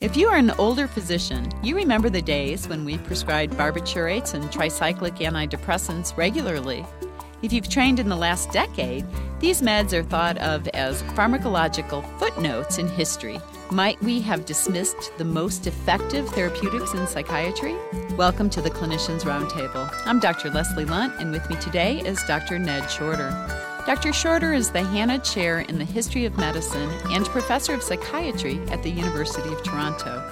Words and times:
If 0.00 0.16
you 0.16 0.28
are 0.28 0.36
an 0.36 0.52
older 0.52 0.88
physician, 0.88 1.52
you 1.62 1.76
remember 1.76 2.08
the 2.08 2.22
days 2.22 2.66
when 2.66 2.86
we 2.86 2.96
prescribed 2.96 3.52
barbiturates 3.52 4.32
and 4.32 4.44
tricyclic 4.44 5.18
antidepressants 5.18 6.16
regularly. 6.16 6.86
If 7.42 7.52
you've 7.52 7.68
trained 7.68 8.00
in 8.00 8.08
the 8.08 8.16
last 8.16 8.50
decade, 8.50 9.04
these 9.40 9.60
meds 9.60 9.92
are 9.92 10.02
thought 10.02 10.38
of 10.38 10.66
as 10.68 11.02
pharmacological 11.02 12.02
footnotes 12.18 12.78
in 12.78 12.88
history. 12.88 13.42
Might 13.70 14.02
we 14.02 14.22
have 14.22 14.46
dismissed 14.46 15.12
the 15.18 15.24
most 15.26 15.66
effective 15.66 16.26
therapeutics 16.30 16.94
in 16.94 17.06
psychiatry? 17.06 17.76
Welcome 18.16 18.48
to 18.50 18.62
the 18.62 18.70
Clinicians 18.70 19.24
Roundtable. 19.24 19.92
I'm 20.06 20.18
Dr. 20.18 20.48
Leslie 20.48 20.86
Lundt, 20.86 21.20
and 21.20 21.30
with 21.30 21.46
me 21.50 21.56
today 21.56 22.00
is 22.00 22.24
Dr. 22.24 22.58
Ned 22.58 22.90
Shorter. 22.90 23.59
Dr. 23.86 24.12
Shorter 24.12 24.52
is 24.52 24.70
the 24.70 24.82
Hannah 24.82 25.18
Chair 25.18 25.60
in 25.60 25.78
the 25.78 25.84
History 25.84 26.26
of 26.26 26.36
Medicine 26.36 26.90
and 27.06 27.24
Professor 27.26 27.72
of 27.72 27.82
Psychiatry 27.82 28.60
at 28.68 28.82
the 28.82 28.90
University 28.90 29.48
of 29.48 29.62
Toronto. 29.62 30.22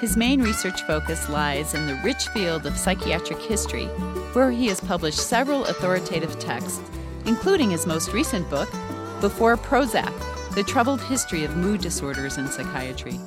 His 0.00 0.16
main 0.16 0.40
research 0.40 0.80
focus 0.82 1.28
lies 1.28 1.74
in 1.74 1.86
the 1.86 2.00
rich 2.04 2.28
field 2.28 2.66
of 2.66 2.78
psychiatric 2.78 3.40
history, 3.40 3.86
where 4.32 4.50
he 4.50 4.68
has 4.68 4.80
published 4.80 5.18
several 5.18 5.64
authoritative 5.64 6.38
texts, 6.38 6.80
including 7.26 7.70
his 7.70 7.86
most 7.86 8.12
recent 8.12 8.48
book, 8.48 8.70
Before 9.20 9.56
Prozac 9.56 10.14
The 10.54 10.62
Troubled 10.62 11.00
History 11.02 11.44
of 11.44 11.56
Mood 11.56 11.80
Disorders 11.80 12.38
in 12.38 12.46
Psychiatry. 12.46 13.18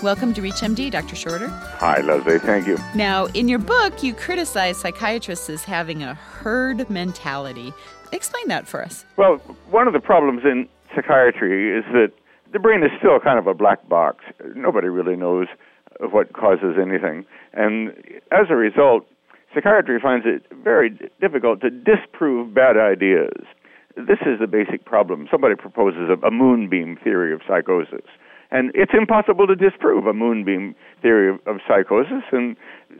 Welcome 0.00 0.32
to 0.34 0.40
ReachMD, 0.40 0.92
Dr. 0.92 1.16
Shorter. 1.16 1.48
Hi, 1.48 2.00
Leslie. 2.02 2.38
Thank 2.38 2.68
you. 2.68 2.78
Now, 2.94 3.26
in 3.26 3.48
your 3.48 3.58
book, 3.58 4.00
you 4.00 4.14
criticize 4.14 4.76
psychiatrists 4.76 5.50
as 5.50 5.64
having 5.64 6.04
a 6.04 6.14
herd 6.14 6.88
mentality. 6.88 7.72
Explain 8.12 8.46
that 8.46 8.68
for 8.68 8.80
us. 8.80 9.04
Well, 9.16 9.38
one 9.70 9.88
of 9.88 9.94
the 9.94 10.00
problems 10.00 10.42
in 10.44 10.68
psychiatry 10.94 11.76
is 11.76 11.84
that 11.92 12.12
the 12.52 12.60
brain 12.60 12.84
is 12.84 12.90
still 12.96 13.18
kind 13.18 13.40
of 13.40 13.48
a 13.48 13.54
black 13.54 13.88
box. 13.88 14.24
Nobody 14.54 14.86
really 14.86 15.16
knows 15.16 15.48
what 15.98 16.32
causes 16.32 16.76
anything. 16.80 17.26
And 17.52 17.88
as 18.30 18.46
a 18.50 18.54
result, 18.54 19.04
psychiatry 19.52 19.98
finds 20.00 20.26
it 20.28 20.44
very 20.62 20.96
difficult 21.20 21.60
to 21.62 21.70
disprove 21.70 22.54
bad 22.54 22.76
ideas. 22.76 23.42
This 23.96 24.20
is 24.26 24.38
the 24.38 24.46
basic 24.46 24.84
problem. 24.84 25.26
Somebody 25.28 25.56
proposes 25.56 26.08
a, 26.08 26.24
a 26.24 26.30
moonbeam 26.30 26.96
theory 27.02 27.32
of 27.32 27.40
psychosis. 27.48 28.06
And 28.50 28.72
it's 28.74 28.92
impossible 28.96 29.46
to 29.46 29.54
disprove 29.54 30.06
a 30.06 30.14
moonbeam 30.14 30.74
theory 31.02 31.28
of, 31.30 31.40
of 31.46 31.60
psychosis. 31.68 32.24
And 32.32 32.56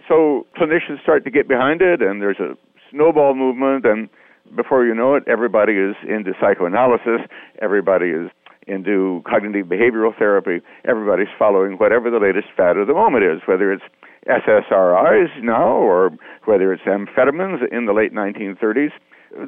so 0.06 0.46
clinicians 0.56 1.02
start 1.02 1.24
to 1.24 1.30
get 1.30 1.48
behind 1.48 1.80
it, 1.80 2.02
and 2.02 2.20
there's 2.20 2.38
a 2.38 2.54
snowball 2.90 3.34
movement. 3.34 3.86
And 3.86 4.08
before 4.54 4.84
you 4.84 4.94
know 4.94 5.14
it, 5.14 5.24
everybody 5.26 5.72
is 5.74 5.96
into 6.06 6.32
psychoanalysis, 6.40 7.26
everybody 7.62 8.10
is 8.10 8.30
into 8.66 9.22
cognitive 9.26 9.66
behavioral 9.66 10.16
therapy, 10.16 10.62
everybody's 10.84 11.32
following 11.38 11.78
whatever 11.78 12.10
the 12.10 12.18
latest 12.18 12.48
fad 12.54 12.76
of 12.76 12.86
the 12.86 12.92
moment 12.92 13.24
is, 13.24 13.40
whether 13.46 13.72
it's 13.72 13.82
SSRIs 14.28 15.42
now 15.42 15.68
or 15.68 16.10
whether 16.44 16.72
it's 16.72 16.82
amphetamines 16.82 17.60
in 17.72 17.86
the 17.86 17.94
late 17.94 18.12
1930s. 18.12 18.92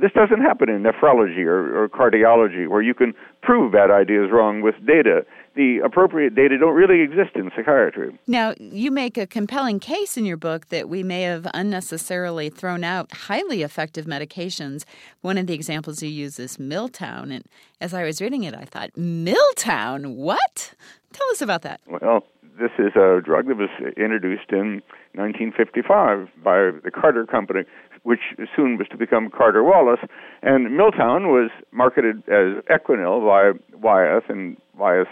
This 0.00 0.12
doesn't 0.12 0.40
happen 0.40 0.68
in 0.68 0.82
nephrology 0.82 1.44
or, 1.44 1.84
or 1.84 1.88
cardiology, 1.88 2.68
where 2.68 2.82
you 2.82 2.94
can 2.94 3.14
prove 3.42 3.72
bad 3.72 3.90
ideas 3.90 4.30
wrong 4.30 4.60
with 4.60 4.74
data. 4.86 5.24
The 5.56 5.78
appropriate 5.84 6.34
data 6.34 6.58
don't 6.58 6.74
really 6.74 7.00
exist 7.00 7.30
in 7.34 7.50
psychiatry. 7.56 8.16
Now, 8.26 8.54
you 8.58 8.90
make 8.90 9.16
a 9.16 9.26
compelling 9.26 9.80
case 9.80 10.16
in 10.16 10.24
your 10.24 10.36
book 10.36 10.68
that 10.68 10.88
we 10.88 11.02
may 11.02 11.22
have 11.22 11.46
unnecessarily 11.54 12.50
thrown 12.50 12.84
out 12.84 13.12
highly 13.12 13.62
effective 13.62 14.04
medications. 14.04 14.84
One 15.22 15.38
of 15.38 15.46
the 15.46 15.54
examples 15.54 16.02
you 16.02 16.10
use 16.10 16.38
is 16.38 16.58
Miltown. 16.58 17.32
And 17.32 17.44
as 17.80 17.94
I 17.94 18.04
was 18.04 18.20
reading 18.20 18.44
it, 18.44 18.54
I 18.54 18.64
thought, 18.64 18.92
Miltown? 18.92 20.14
What? 20.14 20.74
Tell 21.12 21.30
us 21.30 21.42
about 21.42 21.62
that. 21.62 21.80
Well, 21.88 22.24
this 22.60 22.70
is 22.78 22.94
a 22.94 23.20
drug 23.24 23.48
that 23.48 23.56
was 23.56 23.70
introduced 23.96 24.50
in 24.50 24.82
1955 25.14 26.28
by 26.44 26.70
the 26.84 26.90
Carter 26.90 27.24
Company, 27.24 27.62
which 28.02 28.20
soon 28.56 28.78
was 28.78 28.86
to 28.90 28.96
become 28.96 29.30
Carter 29.30 29.62
Wallace. 29.62 30.00
And 30.42 30.68
Miltown 30.68 31.28
was 31.28 31.50
marketed 31.72 32.18
as 32.28 32.62
Equanil 32.70 33.24
by 33.26 33.58
Wyeth, 33.76 34.24
and 34.28 34.56
Wyeth's 34.76 35.10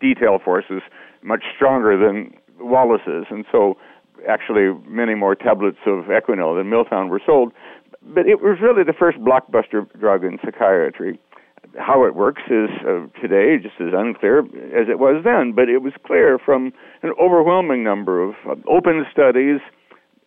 detail 0.00 0.38
force 0.44 0.64
is 0.70 0.82
much 1.22 1.44
stronger 1.54 1.96
than 1.96 2.34
Wallace's, 2.58 3.26
and 3.30 3.44
so 3.50 3.76
actually 4.28 4.72
many 4.88 5.14
more 5.14 5.34
tablets 5.34 5.78
of 5.86 6.04
Equanil 6.04 6.56
than 6.56 6.70
Miltown 6.70 7.08
were 7.08 7.20
sold. 7.24 7.52
But 8.02 8.26
it 8.26 8.42
was 8.42 8.58
really 8.60 8.84
the 8.84 8.92
first 8.92 9.18
blockbuster 9.18 9.88
drug 9.98 10.24
in 10.24 10.38
psychiatry 10.44 11.18
how 11.78 12.04
it 12.04 12.14
works 12.14 12.42
is 12.46 12.70
uh, 12.86 13.06
today 13.20 13.56
just 13.60 13.80
as 13.80 13.92
unclear 13.92 14.40
as 14.40 14.88
it 14.88 14.98
was 14.98 15.22
then, 15.24 15.52
but 15.52 15.68
it 15.68 15.82
was 15.82 15.92
clear 16.06 16.38
from 16.38 16.72
an 17.02 17.12
overwhelming 17.20 17.82
number 17.82 18.22
of 18.22 18.34
open 18.68 19.04
studies, 19.10 19.60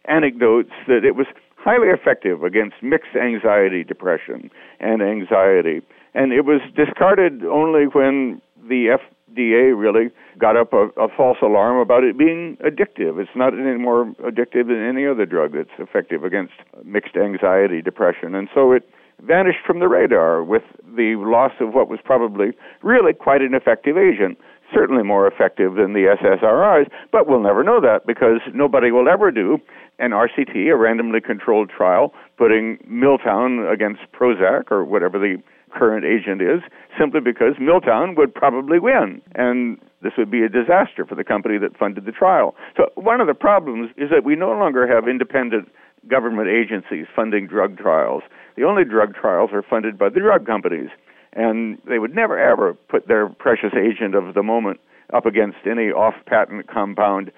anecdotes, 0.05 0.71
that 0.87 1.05
it 1.05 1.15
was 1.15 1.27
highly 1.67 1.89
effective 1.89 2.43
against 2.43 2.75
mixed 2.81 3.13
anxiety, 3.21 3.83
depression, 3.83 4.49
and 4.79 5.01
anxiety. 5.01 5.81
And 6.13 6.31
it 6.31 6.45
was 6.45 6.61
discarded 6.77 7.43
only 7.43 7.87
when 7.91 8.41
the 8.69 8.97
FDA 9.35 9.77
really 9.77 10.09
got 10.39 10.55
up 10.55 10.71
a, 10.71 10.87
a 10.95 11.09
false 11.09 11.39
alarm 11.41 11.77
about 11.77 12.05
it 12.05 12.17
being 12.17 12.57
addictive. 12.63 13.19
It's 13.19 13.35
not 13.35 13.51
any 13.53 13.77
more 13.77 14.05
addictive 14.23 14.67
than 14.67 14.81
any 14.87 15.05
other 15.05 15.25
drug 15.25 15.51
that's 15.55 15.75
effective 15.77 16.23
against 16.23 16.53
mixed 16.85 17.17
anxiety, 17.17 17.81
depression. 17.81 18.33
And 18.33 18.47
so 18.55 18.71
it 18.71 18.87
vanished 19.21 19.59
from 19.65 19.79
the 19.79 19.89
radar 19.89 20.43
with 20.43 20.63
the 20.95 21.15
loss 21.17 21.51
of 21.59 21.73
what 21.73 21.89
was 21.89 21.99
probably 22.01 22.51
really 22.81 23.13
quite 23.13 23.41
an 23.41 23.53
effective 23.53 23.97
agent. 23.97 24.37
Certainly 24.73 25.03
more 25.03 25.27
effective 25.27 25.75
than 25.75 25.93
the 25.93 26.15
SSRIs, 26.21 26.89
but 27.11 27.27
we'll 27.27 27.41
never 27.41 27.63
know 27.63 27.79
that 27.79 28.05
because 28.05 28.41
nobody 28.53 28.91
will 28.91 29.07
ever 29.07 29.31
do 29.31 29.59
an 29.99 30.11
RCT, 30.11 30.69
a 30.71 30.75
randomly 30.75 31.21
controlled 31.21 31.69
trial, 31.69 32.13
putting 32.37 32.77
Miltown 32.89 33.71
against 33.71 34.01
Prozac 34.13 34.71
or 34.71 34.83
whatever 34.83 35.17
the 35.17 35.41
current 35.71 36.05
agent 36.05 36.41
is, 36.41 36.61
simply 36.99 37.19
because 37.19 37.55
Miltown 37.55 38.15
would 38.17 38.33
probably 38.33 38.79
win. 38.79 39.21
And 39.35 39.77
this 40.01 40.13
would 40.17 40.31
be 40.31 40.43
a 40.43 40.49
disaster 40.49 41.05
for 41.05 41.15
the 41.15 41.23
company 41.23 41.57
that 41.57 41.77
funded 41.77 42.05
the 42.05 42.11
trial. 42.11 42.55
So, 42.75 42.89
one 42.95 43.21
of 43.21 43.27
the 43.27 43.33
problems 43.33 43.91
is 43.97 44.09
that 44.11 44.23
we 44.23 44.35
no 44.35 44.51
longer 44.51 44.87
have 44.87 45.07
independent 45.07 45.69
government 46.07 46.47
agencies 46.47 47.05
funding 47.15 47.47
drug 47.47 47.77
trials. 47.77 48.23
The 48.55 48.63
only 48.63 48.85
drug 48.85 49.15
trials 49.15 49.49
are 49.53 49.63
funded 49.63 49.97
by 49.97 50.09
the 50.09 50.19
drug 50.19 50.45
companies, 50.45 50.89
and 51.37 51.77
they 51.87 51.99
would 51.99 52.13
never 52.13 52.37
ever 52.37 52.73
put 52.73 53.07
their 53.07 53.29
precious 53.29 53.71
agent 53.73 54.15
of 54.15 54.33
the 54.33 54.43
moment 54.43 54.81
up 55.13 55.25
against 55.25 55.59
any 55.65 55.89
off 55.89 56.15
patent 56.25 56.67
compound 56.67 57.31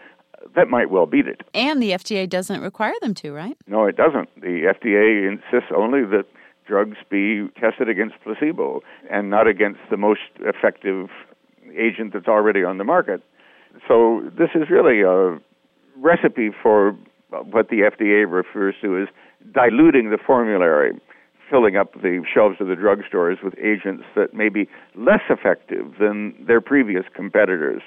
that 0.56 0.70
might 0.70 0.90
well 0.90 1.06
beat 1.06 1.28
it. 1.28 1.42
And 1.54 1.84
the 1.84 1.92
FDA 1.92 2.28
doesn't 2.28 2.62
require 2.62 2.94
them 3.02 3.14
to, 3.16 3.32
right? 3.34 3.58
No, 3.68 3.86
it 3.86 3.98
doesn't. 3.98 4.30
The 4.40 4.74
FDA 4.74 5.28
insists 5.28 5.72
only 5.76 6.06
that 6.06 6.26
drugs 6.66 6.98
be 7.09 7.48
tested 7.59 7.90
against 7.90 8.16
placebo 8.24 8.82
and 9.12 9.30
not 9.30 9.48
against 9.48 9.82
the 9.92 9.98
most 9.98 10.22
effective 10.40 11.09
agent 11.78 12.14
that's 12.14 12.28
already 12.28 12.64
on 12.64 12.78
the 12.78 12.84
market. 12.84 13.22
So 13.88 14.24
this 14.38 14.50
is 14.56 14.70
really 14.70 15.02
a 15.02 15.40
recipe 15.98 16.52
for 16.64 16.96
what 17.30 17.70
the 17.70 17.82
FDA 17.82 18.30
refers 18.32 18.76
to 18.82 19.02
as 19.02 19.08
diluting 19.54 20.09
the 20.09 20.18
formulary, 20.18 20.94
filling 21.50 21.76
up 21.76 21.94
the 21.94 22.24
shelves 22.34 22.58
of 22.60 22.68
the 22.68 22.76
drugstores 22.76 23.44
with 23.44 23.54
agents 23.58 24.04
that 24.16 24.34
may 24.34 24.50
be 24.50 24.70
less 24.96 25.22
effective 25.30 25.94
than 26.00 26.36
their 26.46 26.62
previous 26.62 27.04
competitors. 27.14 27.82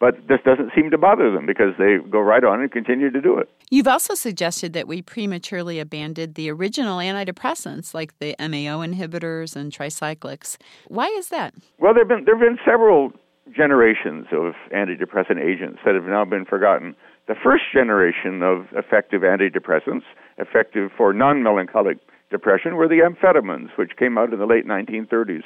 But 0.00 0.28
this 0.28 0.40
doesn't 0.44 0.72
seem 0.74 0.90
to 0.90 0.98
bother 0.98 1.30
them 1.30 1.46
because 1.46 1.74
they 1.78 1.96
go 2.10 2.20
right 2.20 2.44
on 2.44 2.60
and 2.60 2.70
continue 2.70 3.10
to 3.10 3.20
do 3.20 3.38
it. 3.38 3.48
You've 3.70 3.88
also 3.88 4.14
suggested 4.14 4.72
that 4.72 4.86
we 4.86 5.02
prematurely 5.02 5.78
abandoned 5.78 6.34
the 6.34 6.50
original 6.50 6.98
antidepressants 6.98 7.94
like 7.94 8.18
the 8.18 8.34
MAO 8.38 8.84
inhibitors 8.84 9.56
and 9.56 9.72
tricyclics. 9.72 10.58
Why 10.88 11.06
is 11.06 11.28
that? 11.28 11.54
Well, 11.78 11.94
there 11.94 12.02
have 12.02 12.08
been, 12.08 12.24
there 12.24 12.36
have 12.36 12.46
been 12.46 12.58
several 12.66 13.12
generations 13.54 14.26
of 14.32 14.54
antidepressant 14.74 15.40
agents 15.40 15.78
that 15.84 15.94
have 15.94 16.04
now 16.04 16.24
been 16.24 16.44
forgotten. 16.44 16.94
The 17.26 17.34
first 17.42 17.64
generation 17.72 18.42
of 18.42 18.66
effective 18.72 19.22
antidepressants, 19.22 20.02
effective 20.38 20.90
for 20.96 21.12
non 21.12 21.42
melancholic 21.42 21.98
depression, 22.34 22.74
were 22.74 22.88
the 22.88 22.98
amphetamines, 23.08 23.70
which 23.76 23.96
came 23.96 24.18
out 24.18 24.32
in 24.32 24.38
the 24.40 24.46
late 24.46 24.66
1930s. 24.66 25.44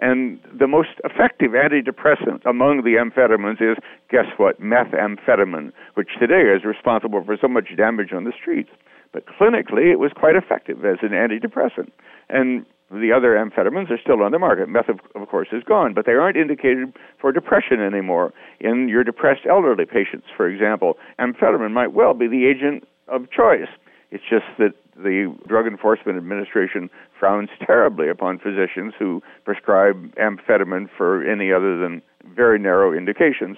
And 0.00 0.40
the 0.52 0.66
most 0.66 0.98
effective 1.04 1.52
antidepressant 1.52 2.44
among 2.44 2.82
the 2.82 2.98
amphetamines 2.98 3.62
is, 3.62 3.78
guess 4.10 4.26
what, 4.36 4.60
methamphetamine, 4.60 5.72
which 5.94 6.08
today 6.18 6.50
is 6.50 6.64
responsible 6.64 7.22
for 7.24 7.36
so 7.40 7.46
much 7.46 7.76
damage 7.76 8.12
on 8.12 8.24
the 8.24 8.32
streets. 8.32 8.70
But 9.12 9.26
clinically, 9.26 9.92
it 9.92 10.00
was 10.00 10.10
quite 10.12 10.34
effective 10.34 10.84
as 10.84 10.98
an 11.02 11.10
antidepressant. 11.10 11.92
And 12.28 12.66
the 12.90 13.12
other 13.12 13.34
amphetamines 13.34 13.90
are 13.90 13.98
still 14.02 14.22
on 14.22 14.32
the 14.32 14.38
market. 14.40 14.68
Meth, 14.68 14.88
of, 14.88 14.98
of 15.14 15.28
course, 15.28 15.48
is 15.52 15.62
gone, 15.62 15.94
but 15.94 16.06
they 16.06 16.12
aren't 16.12 16.36
indicated 16.36 16.92
for 17.20 17.30
depression 17.30 17.80
anymore. 17.80 18.32
In 18.58 18.88
your 18.88 19.04
depressed 19.04 19.46
elderly 19.48 19.86
patients, 19.86 20.26
for 20.36 20.48
example, 20.48 20.98
amphetamine 21.20 21.70
might 21.70 21.92
well 21.92 22.14
be 22.14 22.26
the 22.26 22.46
agent 22.46 22.86
of 23.06 23.30
choice. 23.30 23.70
It's 24.10 24.24
just 24.28 24.46
that 24.58 24.74
the 24.96 25.34
Drug 25.46 25.66
Enforcement 25.66 26.18
Administration 26.18 26.90
frowns 27.18 27.48
terribly 27.66 28.08
upon 28.08 28.38
physicians 28.38 28.94
who 28.98 29.22
prescribe 29.44 30.14
amphetamine 30.16 30.88
for 30.96 31.24
any 31.28 31.52
other 31.52 31.78
than 31.78 32.02
very 32.34 32.58
narrow 32.58 32.96
indications. 32.96 33.56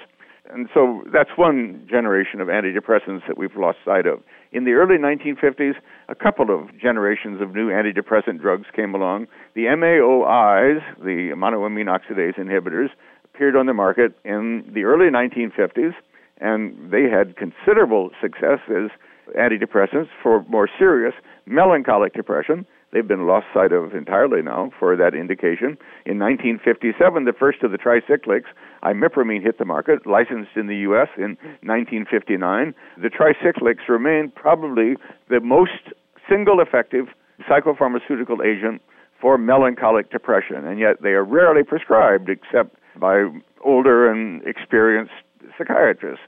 And 0.48 0.68
so 0.72 1.02
that's 1.12 1.30
one 1.36 1.86
generation 1.90 2.40
of 2.40 2.48
antidepressants 2.48 3.26
that 3.26 3.36
we've 3.36 3.56
lost 3.56 3.78
sight 3.84 4.06
of. 4.06 4.20
In 4.52 4.64
the 4.64 4.72
early 4.72 4.96
1950s, 4.96 5.74
a 6.08 6.14
couple 6.14 6.54
of 6.54 6.70
generations 6.78 7.40
of 7.40 7.54
new 7.54 7.68
antidepressant 7.68 8.40
drugs 8.40 8.66
came 8.74 8.94
along. 8.94 9.26
The 9.54 9.64
MAOIs, 9.64 10.80
the 10.98 11.34
monoamine 11.36 11.86
oxidase 11.88 12.38
inhibitors, 12.38 12.90
appeared 13.24 13.56
on 13.56 13.66
the 13.66 13.74
market 13.74 14.12
in 14.24 14.70
the 14.72 14.84
early 14.84 15.10
1950s, 15.10 15.94
and 16.40 16.90
they 16.90 17.04
had 17.04 17.36
considerable 17.36 18.10
success 18.20 18.60
as 18.68 18.90
antidepressants 19.36 20.08
for 20.22 20.44
more 20.48 20.68
serious 20.78 21.14
melancholic 21.46 22.14
depression. 22.14 22.66
They've 22.92 23.06
been 23.06 23.26
lost 23.26 23.46
sight 23.52 23.72
of 23.72 23.94
entirely 23.94 24.42
now 24.42 24.70
for 24.78 24.96
that 24.96 25.14
indication. 25.14 25.76
In 26.06 26.18
1957, 26.18 27.24
the 27.24 27.32
first 27.32 27.62
of 27.62 27.72
the 27.72 27.78
tricyclics, 27.78 28.46
imipramine, 28.84 29.42
hit 29.42 29.58
the 29.58 29.64
market, 29.64 30.06
licensed 30.06 30.52
in 30.56 30.66
the 30.66 30.76
U.S. 30.88 31.08
in 31.16 31.36
1959. 31.62 32.74
The 32.96 33.10
tricyclics 33.10 33.88
remain 33.88 34.32
probably 34.34 34.94
the 35.28 35.40
most 35.40 35.92
single 36.28 36.60
effective 36.60 37.08
psychopharmaceutical 37.48 38.44
agent 38.44 38.80
for 39.20 39.36
melancholic 39.36 40.10
depression, 40.10 40.64
and 40.64 40.78
yet 40.78 41.02
they 41.02 41.10
are 41.10 41.24
rarely 41.24 41.64
prescribed 41.64 42.28
except 42.28 42.76
by 42.98 43.28
older 43.64 44.10
and 44.10 44.42
experienced 44.46 45.12
psychiatrists. 45.58 46.25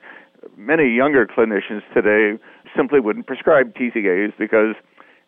Many 0.57 0.95
younger 0.95 1.27
clinicians 1.27 1.83
today 1.95 2.41
simply 2.77 3.01
wouldn't 3.01 3.27
prescribe 3.27 3.75
TCAs 3.75 4.33
because 4.39 4.75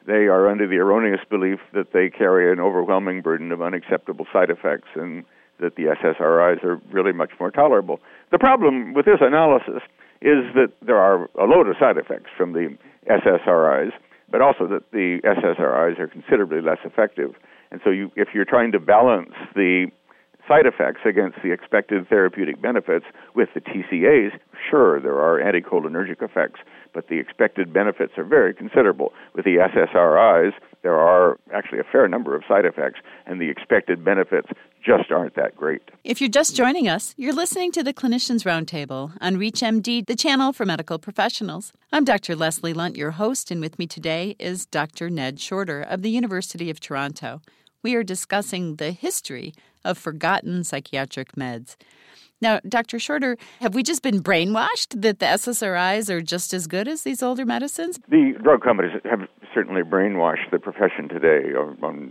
they 0.06 0.26
are 0.26 0.48
under 0.48 0.66
the 0.66 0.76
erroneous 0.76 1.20
belief 1.28 1.58
that 1.74 1.92
they 1.92 2.08
carry 2.08 2.50
an 2.52 2.60
overwhelming 2.60 3.22
burden 3.22 3.52
of 3.52 3.60
unacceptable 3.60 4.26
side 4.32 4.50
effects 4.50 4.88
and 4.94 5.24
that 5.60 5.76
the 5.76 5.94
SSRIs 6.02 6.64
are 6.64 6.80
really 6.90 7.12
much 7.12 7.32
more 7.38 7.50
tolerable. 7.50 8.00
The 8.30 8.38
problem 8.38 8.94
with 8.94 9.04
this 9.04 9.18
analysis 9.20 9.82
is 10.22 10.44
that 10.54 10.72
there 10.82 10.96
are 10.96 11.28
a 11.38 11.44
load 11.44 11.68
of 11.68 11.76
side 11.78 11.96
effects 11.96 12.30
from 12.36 12.52
the 12.52 12.76
SSRIs, 13.08 13.92
but 14.30 14.40
also 14.40 14.66
that 14.68 14.90
the 14.92 15.20
SSRIs 15.24 15.98
are 15.98 16.06
considerably 16.06 16.60
less 16.60 16.78
effective. 16.84 17.34
And 17.70 17.80
so, 17.84 17.90
you, 17.90 18.10
if 18.16 18.28
you're 18.34 18.44
trying 18.44 18.72
to 18.72 18.80
balance 18.80 19.32
the 19.54 19.86
side 20.50 20.66
effects 20.66 21.02
against 21.06 21.38
the 21.44 21.52
expected 21.52 22.08
therapeutic 22.08 22.60
benefits 22.60 23.04
with 23.36 23.48
the 23.54 23.60
TCAs, 23.60 24.32
sure, 24.68 25.00
there 25.00 25.20
are 25.20 25.38
anticholinergic 25.38 26.20
effects, 26.22 26.58
but 26.92 27.06
the 27.06 27.20
expected 27.20 27.72
benefits 27.72 28.14
are 28.16 28.24
very 28.24 28.52
considerable. 28.52 29.12
With 29.32 29.44
the 29.44 29.58
SSRIs, 29.58 30.52
there 30.82 30.96
are 30.96 31.38
actually 31.54 31.78
a 31.78 31.84
fair 31.84 32.08
number 32.08 32.34
of 32.34 32.42
side 32.48 32.64
effects, 32.64 32.98
and 33.26 33.40
the 33.40 33.48
expected 33.48 34.04
benefits 34.04 34.48
just 34.84 35.12
aren't 35.12 35.36
that 35.36 35.54
great. 35.54 35.82
If 36.02 36.20
you're 36.20 36.28
just 36.30 36.56
joining 36.56 36.88
us, 36.88 37.14
you're 37.16 37.34
listening 37.34 37.70
to 37.72 37.84
the 37.84 37.94
Clinicians 37.94 38.44
Roundtable 38.44 39.12
on 39.20 39.36
ReachMD, 39.36 40.06
the 40.06 40.16
channel 40.16 40.52
for 40.52 40.66
medical 40.66 40.98
professionals. 40.98 41.72
I'm 41.92 42.04
Dr. 42.04 42.34
Leslie 42.34 42.72
Lundt, 42.72 42.96
your 42.96 43.12
host, 43.12 43.52
and 43.52 43.60
with 43.60 43.78
me 43.78 43.86
today 43.86 44.34
is 44.40 44.66
Dr. 44.66 45.10
Ned 45.10 45.38
Shorter 45.38 45.80
of 45.80 46.02
the 46.02 46.10
University 46.10 46.70
of 46.70 46.80
Toronto. 46.80 47.40
We 47.82 47.94
are 47.94 48.02
discussing 48.02 48.76
the 48.76 48.92
history 48.92 49.54
of 49.84 49.96
forgotten 49.96 50.64
psychiatric 50.64 51.32
meds. 51.32 51.76
Now, 52.42 52.60
Dr. 52.66 52.98
Shorter, 52.98 53.36
have 53.60 53.74
we 53.74 53.82
just 53.82 54.02
been 54.02 54.22
brainwashed 54.22 55.00
that 55.00 55.18
the 55.18 55.26
SSRIs 55.26 56.08
are 56.08 56.22
just 56.22 56.54
as 56.54 56.66
good 56.66 56.88
as 56.88 57.02
these 57.02 57.22
older 57.22 57.44
medicines? 57.44 57.98
The 58.08 58.34
drug 58.42 58.62
companies 58.62 58.92
have 59.04 59.28
certainly 59.54 59.82
brainwashed 59.82 60.50
the 60.50 60.58
profession 60.58 61.08
today 61.08 61.52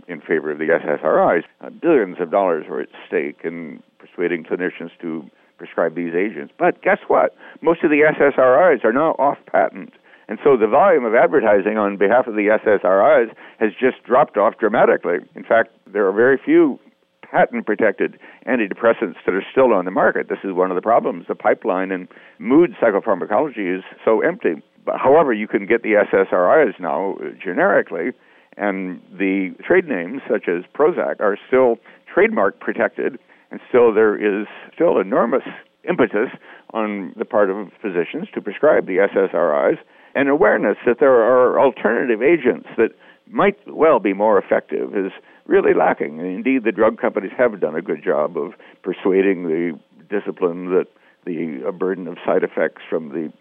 in 0.08 0.20
favor 0.20 0.52
of 0.52 0.58
the 0.58 0.66
SSRIs. 0.66 1.42
Uh, 1.60 1.70
billions 1.70 2.16
of 2.20 2.30
dollars 2.30 2.66
are 2.68 2.80
at 2.80 2.88
stake 3.06 3.40
in 3.44 3.82
persuading 3.98 4.44
clinicians 4.44 4.90
to 5.00 5.28
prescribe 5.58 5.94
these 5.94 6.14
agents. 6.14 6.52
But 6.58 6.80
guess 6.82 6.98
what? 7.08 7.34
Most 7.60 7.82
of 7.82 7.90
the 7.90 8.02
SSRIs 8.18 8.84
are 8.84 8.92
now 8.92 9.16
off 9.18 9.38
patent. 9.46 9.92
And 10.30 10.38
so 10.44 10.56
the 10.56 10.68
volume 10.68 11.04
of 11.04 11.12
advertising 11.16 11.76
on 11.76 11.96
behalf 11.96 12.28
of 12.28 12.34
the 12.34 12.56
SSRIs 12.64 13.34
has 13.58 13.72
just 13.72 14.04
dropped 14.04 14.36
off 14.36 14.56
dramatically. 14.58 15.16
In 15.34 15.42
fact, 15.42 15.70
there 15.92 16.06
are 16.06 16.12
very 16.12 16.38
few 16.38 16.78
patent 17.20 17.66
protected 17.66 18.16
antidepressants 18.46 19.16
that 19.26 19.34
are 19.34 19.44
still 19.50 19.74
on 19.74 19.86
the 19.86 19.90
market. 19.90 20.28
This 20.28 20.38
is 20.44 20.52
one 20.52 20.70
of 20.70 20.76
the 20.76 20.82
problems. 20.82 21.26
The 21.26 21.34
pipeline 21.34 21.90
in 21.90 22.06
mood 22.38 22.76
psychopharmacology 22.80 23.76
is 23.76 23.82
so 24.04 24.20
empty. 24.20 24.62
But 24.86 24.98
however, 24.98 25.32
you 25.32 25.48
can 25.48 25.66
get 25.66 25.82
the 25.82 25.94
SSRIs 26.12 26.78
now 26.78 27.14
uh, 27.14 27.30
generically, 27.44 28.12
and 28.56 29.02
the 29.12 29.56
trade 29.66 29.88
names 29.88 30.22
such 30.30 30.46
as 30.46 30.62
Prozac 30.78 31.18
are 31.18 31.36
still 31.48 31.76
trademark 32.12 32.60
protected, 32.60 33.18
and 33.50 33.60
still 33.68 33.92
there 33.92 34.14
is 34.14 34.46
still 34.72 35.00
enormous 35.00 35.42
impetus 35.88 36.30
on 36.72 37.14
the 37.16 37.24
part 37.24 37.50
of 37.50 37.68
physicians 37.82 38.28
to 38.32 38.40
prescribe 38.40 38.86
the 38.86 39.08
SSRIs 39.12 39.78
and 40.14 40.28
awareness 40.28 40.76
that 40.86 40.98
there 41.00 41.22
are 41.22 41.60
alternative 41.60 42.22
agents 42.22 42.68
that 42.76 42.90
might 43.26 43.58
well 43.66 44.00
be 44.00 44.12
more 44.12 44.38
effective 44.38 44.96
is 44.96 45.12
really 45.46 45.74
lacking. 45.74 46.18
And 46.18 46.28
indeed, 46.28 46.64
the 46.64 46.72
drug 46.72 47.00
companies 47.00 47.32
have 47.36 47.60
done 47.60 47.76
a 47.76 47.82
good 47.82 48.02
job 48.02 48.36
of 48.36 48.52
persuading 48.82 49.44
the 49.44 49.78
discipline 50.08 50.70
that 50.70 50.86
the 51.24 51.70
burden 51.72 52.08
of 52.08 52.16
side 52.24 52.42
effects 52.42 52.82
from 52.88 53.10
the 53.10 53.32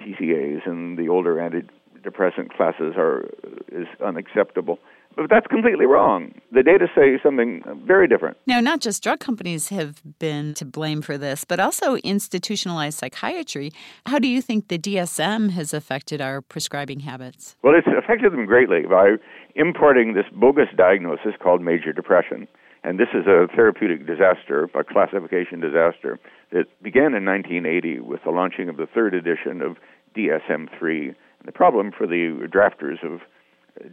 TCAs 0.00 0.66
and 0.66 0.98
the 0.98 1.08
older 1.08 1.36
antidepressant 1.36 2.50
classes 2.50 2.94
are 2.96 3.28
is 3.72 3.86
unacceptable. 4.04 4.78
But 5.16 5.28
that's 5.28 5.46
completely 5.48 5.86
wrong. 5.86 6.32
The 6.52 6.62
data 6.62 6.86
say 6.94 7.18
something 7.22 7.62
very 7.84 8.08
different. 8.08 8.36
Now, 8.46 8.60
not 8.60 8.80
just 8.80 9.02
drug 9.02 9.20
companies 9.20 9.68
have 9.68 10.00
been 10.18 10.54
to 10.54 10.64
blame 10.64 11.02
for 11.02 11.18
this, 11.18 11.44
but 11.44 11.60
also 11.60 11.96
institutionalized 11.96 12.98
psychiatry. 12.98 13.72
How 14.06 14.18
do 14.18 14.28
you 14.28 14.40
think 14.40 14.68
the 14.68 14.78
DSM 14.78 15.50
has 15.50 15.74
affected 15.74 16.20
our 16.20 16.40
prescribing 16.40 17.00
habits? 17.00 17.56
Well, 17.62 17.74
it's 17.76 17.88
affected 17.98 18.32
them 18.32 18.46
greatly 18.46 18.82
by 18.88 19.16
importing 19.56 20.14
this 20.14 20.26
bogus 20.32 20.68
diagnosis 20.76 21.34
called 21.42 21.60
major 21.60 21.92
depression. 21.92 22.48
And 22.82 22.98
this 22.98 23.08
is 23.12 23.26
a 23.26 23.46
therapeutic 23.54 24.06
disaster, 24.06 24.70
a 24.74 24.84
classification 24.84 25.60
disaster 25.60 26.18
that 26.50 26.64
began 26.82 27.14
in 27.14 27.26
1980 27.26 28.00
with 28.00 28.20
the 28.24 28.30
launching 28.30 28.70
of 28.70 28.78
the 28.78 28.86
third 28.86 29.12
edition 29.12 29.60
of 29.60 29.76
DSM 30.16 30.68
3. 30.78 31.08
And 31.08 31.16
the 31.44 31.52
problem 31.52 31.92
for 31.92 32.06
the 32.06 32.48
drafters 32.48 33.04
of 33.04 33.20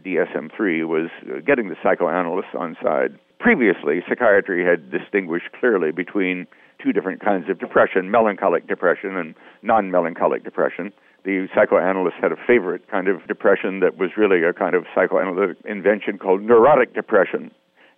DSM 0.04 0.50
3 0.56 0.84
was 0.84 1.10
getting 1.46 1.68
the 1.68 1.76
psychoanalysts 1.82 2.54
on 2.56 2.76
side. 2.82 3.18
Previously, 3.38 4.02
psychiatry 4.08 4.64
had 4.64 4.90
distinguished 4.90 5.46
clearly 5.58 5.92
between 5.92 6.46
two 6.82 6.92
different 6.92 7.20
kinds 7.20 7.48
of 7.48 7.58
depression 7.58 8.10
melancholic 8.10 8.66
depression 8.66 9.16
and 9.16 9.34
non 9.62 9.90
melancholic 9.90 10.44
depression 10.44 10.92
the 11.24 11.46
psychoanalysts 11.54 12.18
had 12.20 12.32
a 12.32 12.36
favorite 12.46 12.88
kind 12.90 13.08
of 13.08 13.26
depression 13.26 13.80
that 13.80 13.98
was 13.98 14.10
really 14.16 14.42
a 14.44 14.52
kind 14.52 14.74
of 14.74 14.84
psychoanalytic 14.94 15.58
invention 15.64 16.18
called 16.18 16.42
neurotic 16.42 16.94
depression. 16.94 17.50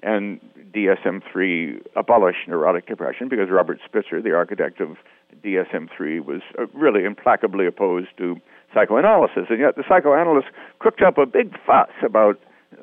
And 0.02 0.40
DSM 0.74 1.22
3 1.30 1.80
abolished 1.94 2.48
neurotic 2.48 2.86
depression 2.86 3.28
because 3.28 3.48
Robert 3.50 3.78
Spitzer, 3.84 4.22
the 4.22 4.34
architect 4.34 4.80
of 4.80 4.96
DSM 5.44 5.88
3, 5.94 6.20
was 6.20 6.40
uh, 6.58 6.66
really 6.74 7.04
implacably 7.04 7.66
opposed 7.66 8.08
to 8.16 8.36
psychoanalysis. 8.74 9.46
And 9.48 9.60
yet 9.60 9.76
the 9.76 9.84
psychoanalysts 9.88 10.50
cooked 10.78 11.02
up 11.02 11.18
a 11.18 11.26
big 11.26 11.54
fuss 11.66 11.90
about 12.04 12.38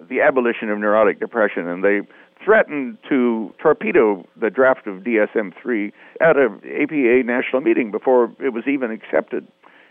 the 0.10 0.22
abolition 0.22 0.70
of 0.70 0.77
neurotic 0.79 1.20
depression, 1.20 1.67
and 1.67 1.84
they 1.84 2.01
threatened 2.44 2.98
to 3.10 3.53
torpedo 3.62 4.25
the 4.39 4.50
draft 4.50 4.86
of 4.88 5.03
DSM 5.03 5.53
3 5.62 5.91
at 6.22 6.38
an 6.38 6.62
APA 6.63 7.24
national 7.25 7.62
meeting 7.62 7.91
before 7.91 8.32
it 8.39 8.53
was 8.53 8.63
even 8.67 8.91
accepted. 8.91 9.48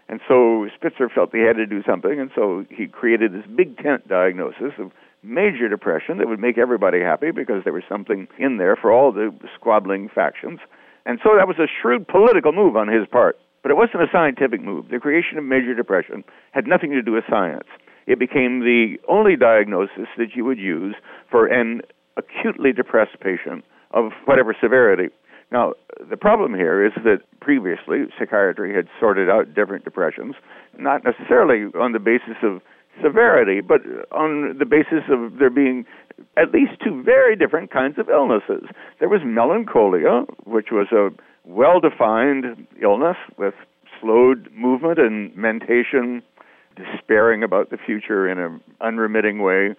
And 0.08 0.20
so 0.28 0.68
Spitzer 0.74 1.08
felt 1.08 1.30
he 1.32 1.40
had 1.40 1.56
to 1.56 1.66
do 1.66 1.82
something, 1.82 2.20
and 2.20 2.30
so 2.34 2.64
he 2.70 2.86
created 2.86 3.32
this 3.32 3.44
big 3.56 3.76
tent 3.78 4.06
diagnosis 4.06 4.72
of 4.78 4.92
major 5.22 5.68
depression 5.68 6.18
that 6.18 6.28
would 6.28 6.38
make 6.38 6.56
everybody 6.56 7.00
happy 7.00 7.32
because 7.32 7.64
there 7.64 7.72
was 7.72 7.82
something 7.88 8.28
in 8.38 8.58
there 8.58 8.76
for 8.76 8.92
all 8.92 9.10
the 9.10 9.34
squabbling 9.58 10.08
factions. 10.08 10.60
And 11.04 11.18
so 11.22 11.30
that 11.36 11.48
was 11.48 11.58
a 11.58 11.66
shrewd 11.82 12.06
political 12.06 12.52
move 12.52 12.76
on 12.76 12.88
his 12.88 13.06
part. 13.10 13.38
But 13.66 13.72
it 13.72 13.78
wasn't 13.78 14.04
a 14.04 14.12
scientific 14.12 14.62
move. 14.62 14.90
The 14.92 15.00
creation 15.00 15.38
of 15.38 15.44
major 15.44 15.74
depression 15.74 16.22
had 16.52 16.68
nothing 16.68 16.92
to 16.92 17.02
do 17.02 17.10
with 17.10 17.24
science. 17.28 17.66
It 18.06 18.16
became 18.16 18.60
the 18.60 18.94
only 19.08 19.34
diagnosis 19.34 20.06
that 20.18 20.36
you 20.36 20.44
would 20.44 20.60
use 20.60 20.94
for 21.28 21.48
an 21.48 21.82
acutely 22.16 22.72
depressed 22.72 23.18
patient 23.18 23.64
of 23.90 24.12
whatever 24.24 24.54
severity. 24.62 25.12
Now, 25.50 25.72
the 26.08 26.16
problem 26.16 26.54
here 26.54 26.86
is 26.86 26.92
that 27.02 27.22
previously 27.40 28.04
psychiatry 28.16 28.72
had 28.72 28.86
sorted 29.00 29.28
out 29.28 29.52
different 29.52 29.82
depressions, 29.82 30.36
not 30.78 31.02
necessarily 31.02 31.64
on 31.76 31.90
the 31.90 31.98
basis 31.98 32.36
of 32.44 32.62
severity, 33.02 33.62
but 33.62 33.80
on 34.12 34.58
the 34.60 34.64
basis 34.64 35.10
of 35.10 35.40
there 35.40 35.50
being 35.50 35.84
at 36.36 36.52
least 36.52 36.78
two 36.84 37.02
very 37.02 37.34
different 37.34 37.72
kinds 37.72 37.98
of 37.98 38.08
illnesses. 38.08 38.70
There 39.00 39.08
was 39.08 39.22
melancholia, 39.24 40.22
which 40.44 40.68
was 40.70 40.86
a 40.92 41.10
well 41.46 41.80
defined 41.80 42.66
illness 42.82 43.16
with 43.38 43.54
slowed 44.00 44.50
movement 44.52 44.98
and 44.98 45.34
mentation, 45.36 46.22
despairing 46.76 47.42
about 47.42 47.70
the 47.70 47.78
future 47.78 48.28
in 48.28 48.38
an 48.38 48.60
unremitting 48.80 49.42
way, 49.42 49.74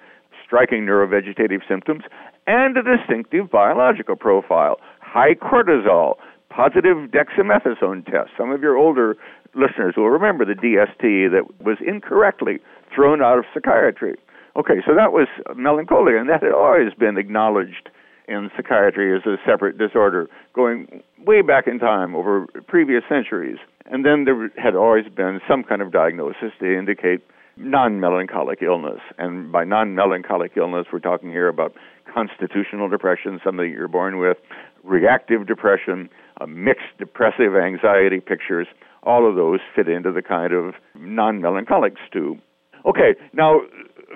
striking 0.46 0.86
neurovegetative 0.86 1.62
symptoms, 1.68 2.04
and 2.48 2.78
a 2.78 2.82
distinctive 2.84 3.52
biological 3.52 4.16
profile 4.16 4.78
high 5.02 5.34
cortisol, 5.34 6.16
positive 6.50 7.10
dexamethasone 7.12 8.06
test. 8.06 8.30
Some 8.38 8.52
of 8.52 8.62
your 8.62 8.78
older 8.78 9.16
listeners 9.56 9.96
will 9.96 10.10
remember 10.10 10.44
the 10.46 10.54
DST 10.54 11.32
that 11.32 11.64
was 11.64 11.78
incorrectly 11.86 12.60
thrown 12.94 13.22
out 13.22 13.40
of 13.40 13.46
psychiatry. 13.54 14.16
Okay, 14.56 14.82
so 14.86 14.94
that 14.96 15.14
was 15.14 15.28
melancholia, 15.56 16.18
and 16.20 16.30
that 16.30 16.44
had 16.44 16.52
always 16.52 16.94
been 16.94 17.18
acknowledged 17.18 17.90
in 18.28 18.50
psychiatry 18.56 19.16
as 19.16 19.26
a 19.26 19.38
separate 19.46 19.78
disorder, 19.78 20.28
going 20.54 21.02
way 21.26 21.42
back 21.42 21.68
in 21.68 21.80
time 21.80 22.16
over 22.16 22.46
previous 22.68 23.04
centuries. 23.08 23.58
And 23.86 24.06
then 24.06 24.26
there 24.26 24.52
had 24.58 24.76
always 24.76 25.06
been 25.08 25.40
some 25.48 25.64
kind 25.64 25.82
of 25.82 25.92
diagnosis 25.92 26.52
to 26.60 26.78
indicate 26.78 27.22
non 27.56 28.00
melancholic 28.00 28.62
illness. 28.62 29.00
And 29.18 29.52
by 29.52 29.64
non 29.64 29.96
melancholic 29.96 30.52
illness, 30.58 30.88
we're 30.92 31.00
talking 31.00 31.30
here 31.30 31.48
about 31.48 31.74
constitutional 32.14 32.90
depression, 32.90 33.40
something 33.44 33.72
you're 33.72 33.88
born 33.88 34.20
with, 34.20 34.38
reactive 34.84 35.48
depression, 35.48 36.10
a 36.40 36.48
mixed 36.48 36.98
depressive 36.98 37.56
anxiety 37.56 38.20
pictures. 38.20 38.68
All 39.04 39.28
of 39.28 39.36
those 39.36 39.60
fit 39.76 39.88
into 39.88 40.12
the 40.12 40.22
kind 40.22 40.54
of 40.54 40.76
non 40.96 41.42
melancholic 41.42 41.94
stew. 42.08 42.38
Okay, 42.86 43.16
now 43.34 43.62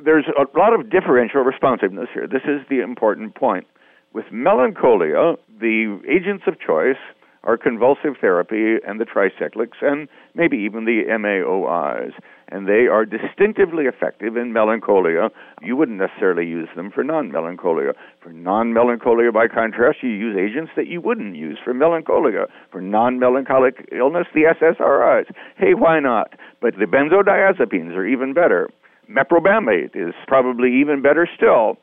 there's 0.04 0.26
a 0.38 0.58
lot 0.58 0.74
of 0.74 0.90
differential 0.90 1.42
responsiveness 1.42 2.08
here. 2.14 2.28
This 2.28 2.44
is 2.44 2.62
the 2.70 2.82
important 2.82 3.36
point. 3.36 3.68
With 4.14 4.26
melancholia, 4.32 5.36
the 5.60 6.00
agents 6.10 6.44
of 6.48 6.60
choice 6.60 7.00
are 7.44 7.58
convulsive 7.58 8.16
therapy 8.20 8.76
and 8.86 9.00
the 9.00 9.06
tricyclics 9.06 9.82
and 9.82 10.08
maybe 10.36 10.58
even 10.58 10.86
the 10.86 11.04
MAOIs. 11.10 12.12
And 12.50 12.68
they 12.68 12.88
are 12.88 13.06
distinctively 13.06 13.86
effective 13.86 14.36
in 14.36 14.54
melancholia. 14.54 15.30
You 15.62 15.76
wouldn't 15.78 15.98
necessarily 15.98 16.46
use 16.46 16.68
them 16.76 16.92
for 16.92 17.04
non 17.04 17.32
melancholia. 17.32 17.94
For 18.22 18.34
non 18.34 18.74
melancholia, 18.74 19.32
by 19.32 19.48
contrast, 19.48 20.00
you 20.04 20.10
use 20.10 20.38
agents 20.38 20.72
that 20.76 20.88
you 20.88 21.00
wouldn't 21.00 21.36
use 21.36 21.58
for 21.64 21.74
melancholia. 21.74 22.48
For 22.70 22.82
non 22.82 23.18
melancholic 23.18 23.88
illness, 23.92 24.28
the 24.34 24.54
SSRIs. 24.62 25.34
Hey, 25.56 25.74
why 25.74 26.00
not? 26.02 26.34
But 26.62 26.76
the 26.78 26.86
benzodiazepines 26.86 27.96
are 27.96 28.06
even 28.06 28.34
better. 28.34 28.70
Meprobamate 29.10 29.96
is 29.96 30.14
probably 30.28 30.70
even 30.82 31.02
better 31.02 31.28
still. 31.36 31.78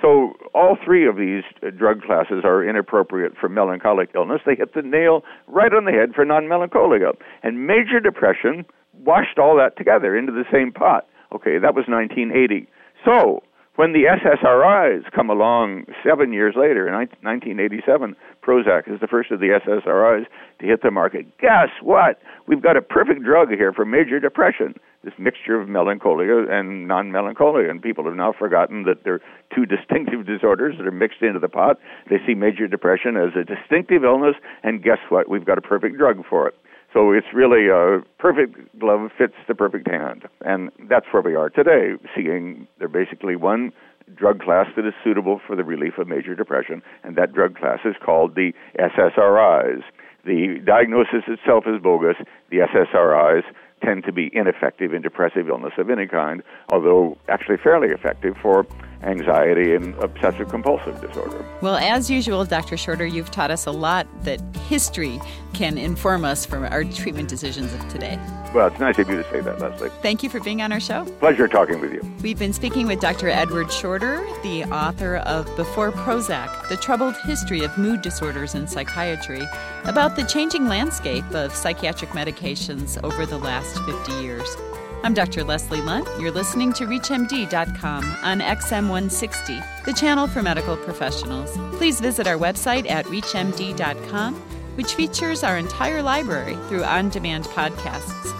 So 0.00 0.34
all 0.54 0.76
three 0.84 1.08
of 1.08 1.16
these 1.16 1.42
uh, 1.62 1.70
drug 1.70 2.02
classes 2.02 2.42
are 2.44 2.62
inappropriate 2.68 3.32
for 3.38 3.48
melancholic 3.48 4.10
illness. 4.14 4.40
They 4.46 4.54
hit 4.54 4.74
the 4.74 4.82
nail 4.82 5.22
right 5.46 5.72
on 5.72 5.84
the 5.84 5.92
head 5.92 6.14
for 6.14 6.24
non-melancholia. 6.24 7.12
And 7.42 7.66
major 7.66 8.00
depression 8.00 8.64
washed 9.04 9.38
all 9.38 9.56
that 9.56 9.76
together 9.76 10.16
into 10.16 10.32
the 10.32 10.44
same 10.52 10.72
pot. 10.72 11.06
Okay, 11.34 11.58
that 11.58 11.74
was 11.74 11.84
1980. 11.88 12.68
So 13.04 13.42
when 13.78 13.92
the 13.92 14.10
SSRIs 14.10 15.08
come 15.14 15.30
along 15.30 15.84
seven 16.04 16.32
years 16.32 16.54
later, 16.56 16.88
in 16.88 16.94
1987, 16.94 18.16
Prozac 18.42 18.92
is 18.92 18.98
the 18.98 19.06
first 19.06 19.30
of 19.30 19.38
the 19.38 19.56
SSRIs 19.64 20.26
to 20.58 20.66
hit 20.66 20.82
the 20.82 20.90
market. 20.90 21.26
Guess 21.38 21.68
what? 21.80 22.20
We've 22.48 22.60
got 22.60 22.76
a 22.76 22.82
perfect 22.82 23.22
drug 23.22 23.50
here 23.50 23.72
for 23.72 23.84
major 23.84 24.18
depression 24.18 24.74
this 25.04 25.14
mixture 25.16 25.60
of 25.60 25.68
melancholia 25.68 26.50
and 26.50 26.88
non-melancholia, 26.88 27.70
and 27.70 27.80
people 27.80 28.04
have 28.04 28.16
now 28.16 28.34
forgotten 28.36 28.82
that 28.82 29.04
they're 29.04 29.20
two 29.54 29.64
distinctive 29.64 30.26
disorders 30.26 30.74
that 30.76 30.88
are 30.88 30.90
mixed 30.90 31.22
into 31.22 31.38
the 31.38 31.48
pot. 31.48 31.78
They 32.10 32.16
see 32.26 32.34
major 32.34 32.66
depression 32.66 33.16
as 33.16 33.30
a 33.38 33.44
distinctive 33.44 34.02
illness, 34.02 34.34
and 34.64 34.82
guess 34.82 34.98
what? 35.08 35.28
We've 35.28 35.44
got 35.44 35.56
a 35.56 35.62
perfect 35.62 35.96
drug 35.96 36.24
for 36.28 36.48
it. 36.48 36.54
So 36.92 37.12
it's 37.12 37.26
really 37.34 37.68
a 37.68 38.00
perfect 38.18 38.78
glove 38.78 39.10
fits 39.16 39.34
the 39.46 39.54
perfect 39.54 39.88
hand, 39.88 40.26
and 40.40 40.70
that's 40.88 41.06
where 41.10 41.22
we 41.22 41.34
are 41.34 41.50
today, 41.50 41.92
seeing 42.16 42.66
there 42.78 42.88
basically 42.88 43.36
one 43.36 43.72
drug 44.16 44.40
class 44.40 44.66
that 44.74 44.86
is 44.86 44.94
suitable 45.04 45.38
for 45.46 45.54
the 45.54 45.64
relief 45.64 45.98
of 45.98 46.08
major 46.08 46.34
depression, 46.34 46.82
and 47.04 47.14
that 47.16 47.34
drug 47.34 47.56
class 47.56 47.80
is 47.84 47.94
called 48.02 48.34
the 48.34 48.52
SSRIs. 48.78 49.82
The 50.24 50.60
diagnosis 50.64 51.24
itself 51.28 51.64
is 51.66 51.80
bogus. 51.82 52.16
The 52.50 52.58
SSRIs 52.58 53.44
tend 53.84 54.04
to 54.04 54.12
be 54.12 54.30
ineffective 54.32 54.92
in 54.92 55.02
depressive 55.02 55.48
illness 55.48 55.74
of 55.78 55.90
any 55.90 56.06
kind, 56.06 56.42
although 56.72 57.16
actually 57.28 57.58
fairly 57.58 57.88
effective 57.88 58.34
for 58.40 58.66
anxiety 59.02 59.74
and 59.74 59.94
obsessive 59.96 60.48
compulsive 60.48 61.00
disorder. 61.00 61.44
Well, 61.62 61.76
as 61.76 62.10
usual, 62.10 62.44
Dr. 62.44 62.76
Shorter, 62.76 63.06
you've 63.06 63.30
taught 63.30 63.50
us 63.50 63.66
a 63.66 63.70
lot 63.70 64.06
that 64.24 64.40
history 64.68 65.20
can 65.54 65.78
inform 65.78 66.24
us 66.24 66.44
from 66.44 66.64
our 66.64 66.84
treatment 66.84 67.28
decisions 67.28 67.72
of 67.74 67.88
today. 67.88 68.18
Well, 68.54 68.66
it's 68.66 68.78
nice 68.78 68.98
of 68.98 69.08
you 69.08 69.16
to 69.16 69.30
say 69.30 69.40
that, 69.40 69.60
Leslie. 69.60 69.90
Thank 70.02 70.22
you 70.22 70.30
for 70.30 70.40
being 70.40 70.62
on 70.62 70.72
our 70.72 70.80
show. 70.80 71.04
Pleasure 71.20 71.48
talking 71.48 71.80
with 71.80 71.92
you. 71.92 72.00
We've 72.22 72.38
been 72.38 72.52
speaking 72.52 72.86
with 72.86 73.00
Dr. 73.00 73.28
Edward 73.28 73.70
Shorter, 73.70 74.26
the 74.42 74.64
author 74.64 75.16
of 75.18 75.44
Before 75.56 75.92
Prozac 75.92 76.68
The 76.68 76.76
Troubled 76.76 77.14
History 77.24 77.62
of 77.62 77.76
Mood 77.76 78.02
Disorders 78.02 78.54
in 78.54 78.66
Psychiatry, 78.66 79.42
about 79.84 80.16
the 80.16 80.24
changing 80.24 80.66
landscape 80.66 81.24
of 81.32 81.54
psychiatric 81.54 82.10
medications 82.10 83.02
over 83.04 83.26
the 83.26 83.38
last 83.38 83.78
50 83.84 84.12
years. 84.22 84.56
I'm 85.04 85.14
Dr. 85.14 85.44
Leslie 85.44 85.80
Lundt. 85.80 86.08
You're 86.20 86.32
listening 86.32 86.72
to 86.74 86.84
ReachMD.com 86.84 88.04
on 88.22 88.40
XM160, 88.40 89.84
the 89.84 89.92
channel 89.92 90.26
for 90.26 90.42
medical 90.42 90.76
professionals. 90.76 91.56
Please 91.76 92.00
visit 92.00 92.26
our 92.26 92.36
website 92.36 92.90
at 92.90 93.06
ReachMD.com, 93.06 94.34
which 94.74 94.94
features 94.94 95.44
our 95.44 95.56
entire 95.56 96.02
library 96.02 96.58
through 96.68 96.82
on 96.82 97.10
demand 97.10 97.44
podcasts. 97.44 98.34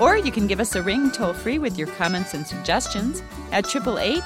Or 0.00 0.16
you 0.16 0.32
can 0.32 0.46
give 0.46 0.58
us 0.58 0.74
a 0.74 0.82
ring 0.82 1.10
toll 1.10 1.34
free 1.34 1.58
with 1.58 1.76
your 1.76 1.88
comments 1.88 2.32
and 2.32 2.46
suggestions 2.46 3.22
at 3.52 3.66
888 3.66 4.22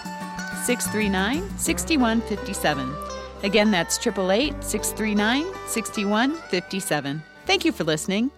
639 0.64 1.58
6157. 1.58 2.94
Again, 3.42 3.72
that's 3.72 3.98
888 3.98 4.62
639 4.62 5.44
6157. 5.66 7.22
Thank 7.46 7.64
you 7.64 7.72
for 7.72 7.82
listening. 7.82 8.30